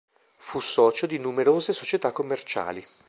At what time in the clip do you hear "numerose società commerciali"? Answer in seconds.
1.19-2.83